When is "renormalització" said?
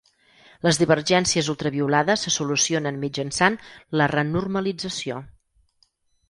4.15-5.21